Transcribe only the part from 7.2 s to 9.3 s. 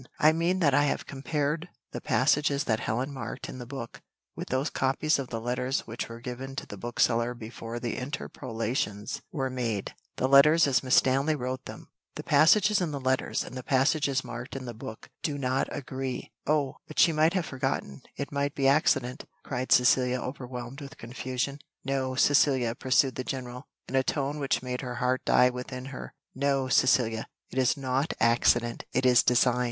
before the interpolations